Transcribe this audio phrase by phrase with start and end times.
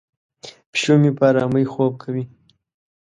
[0.71, 2.23] پیشو مې په آرامۍ خوب کوي.